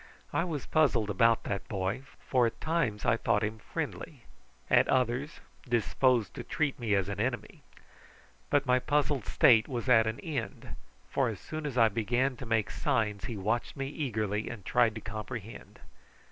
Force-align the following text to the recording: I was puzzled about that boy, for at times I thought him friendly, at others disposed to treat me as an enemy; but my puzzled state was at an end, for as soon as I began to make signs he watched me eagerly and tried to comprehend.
I 0.33 0.45
was 0.45 0.65
puzzled 0.65 1.11
about 1.11 1.43
that 1.43 1.67
boy, 1.67 2.01
for 2.27 2.47
at 2.47 2.59
times 2.59 3.05
I 3.05 3.17
thought 3.17 3.43
him 3.43 3.59
friendly, 3.59 4.23
at 4.67 4.87
others 4.87 5.41
disposed 5.69 6.33
to 6.33 6.43
treat 6.43 6.79
me 6.79 6.95
as 6.95 7.07
an 7.07 7.19
enemy; 7.19 7.61
but 8.49 8.65
my 8.65 8.79
puzzled 8.79 9.27
state 9.27 9.67
was 9.67 9.87
at 9.87 10.07
an 10.07 10.19
end, 10.21 10.75
for 11.11 11.29
as 11.29 11.39
soon 11.39 11.67
as 11.67 11.77
I 11.77 11.87
began 11.87 12.35
to 12.37 12.47
make 12.47 12.71
signs 12.71 13.25
he 13.25 13.37
watched 13.37 13.75
me 13.77 13.89
eagerly 13.89 14.49
and 14.49 14.65
tried 14.65 14.95
to 14.95 15.01
comprehend. 15.01 15.77